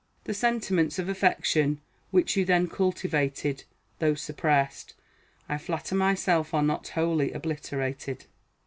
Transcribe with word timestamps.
The 0.23 0.33
sentiments 0.33 0.97
of 0.97 1.07
affection 1.09 1.79
which 2.09 2.35
you 2.35 2.43
then 2.43 2.67
cultivated, 2.67 3.65
though 3.99 4.15
suppressed, 4.15 4.95
I 5.47 5.59
flatter 5.59 5.93
myself 5.93 6.55
are 6.55 6.63
not 6.63 6.87
wholly 6.87 7.31
obliterated. 7.31 8.25